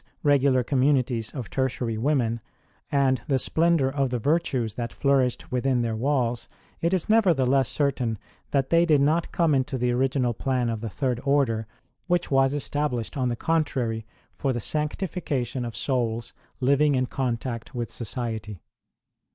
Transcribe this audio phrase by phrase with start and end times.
[0.23, 2.39] regular communities of Tertiary women),
[2.91, 6.49] and the splendour of the virtues that flourished within their walls,
[6.81, 8.17] it is nevertheless certain
[8.49, 11.67] that they did not come into the original plan of the Third Order,
[12.07, 17.91] which was established, on the contrary, for the sanctification of souls living in contact with
[17.91, 18.59] society.